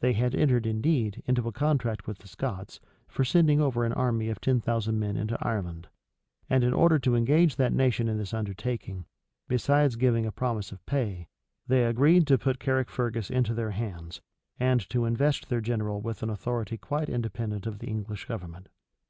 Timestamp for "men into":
4.98-5.36